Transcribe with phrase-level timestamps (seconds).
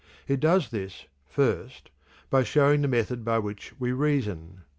[0.27, 1.91] It does this, first,
[2.31, 4.63] by showing the method by which we reason.